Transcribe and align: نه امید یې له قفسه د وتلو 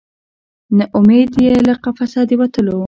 نه 0.77 0.85
امید 0.99 1.31
یې 1.43 1.53
له 1.67 1.73
قفسه 1.83 2.21
د 2.29 2.31
وتلو 2.39 2.77